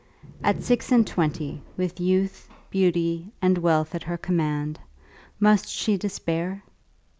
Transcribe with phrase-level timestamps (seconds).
[0.43, 4.79] At six and twenty, with youth, beauty, and wealth at her command,
[5.39, 6.63] must she despair?